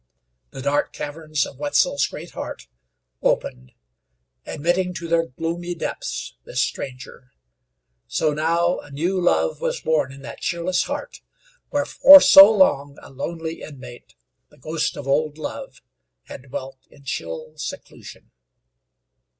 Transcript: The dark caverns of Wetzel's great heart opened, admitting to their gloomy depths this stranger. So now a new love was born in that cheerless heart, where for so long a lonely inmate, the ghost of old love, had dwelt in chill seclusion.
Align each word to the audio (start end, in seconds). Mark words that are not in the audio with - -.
The 0.49 0.63
dark 0.63 0.93
caverns 0.93 1.45
of 1.45 1.59
Wetzel's 1.59 2.07
great 2.07 2.31
heart 2.31 2.67
opened, 3.21 3.73
admitting 4.47 4.95
to 4.95 5.07
their 5.07 5.27
gloomy 5.27 5.75
depths 5.75 6.35
this 6.43 6.59
stranger. 6.59 7.29
So 8.07 8.33
now 8.33 8.79
a 8.79 8.89
new 8.89 9.21
love 9.21 9.61
was 9.61 9.79
born 9.81 10.11
in 10.11 10.23
that 10.23 10.39
cheerless 10.41 10.85
heart, 10.85 11.21
where 11.69 11.85
for 11.85 12.19
so 12.19 12.51
long 12.51 12.97
a 12.99 13.11
lonely 13.11 13.61
inmate, 13.61 14.15
the 14.49 14.57
ghost 14.57 14.97
of 14.97 15.07
old 15.07 15.37
love, 15.37 15.83
had 16.23 16.49
dwelt 16.49 16.79
in 16.89 17.03
chill 17.03 17.53
seclusion. 17.57 18.31